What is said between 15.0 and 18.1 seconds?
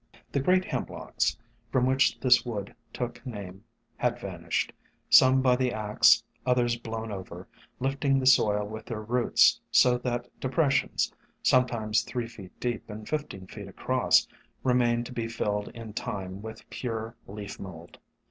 to be filled in time with pure leaf mold.